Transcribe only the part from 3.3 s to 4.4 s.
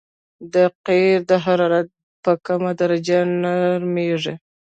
نرمیږي